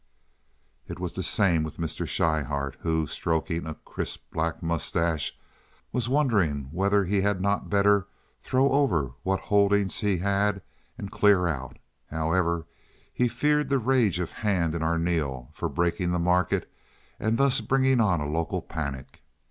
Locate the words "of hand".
14.19-14.73